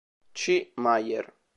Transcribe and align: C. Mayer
C. 0.33 0.73
Mayer 0.81 1.29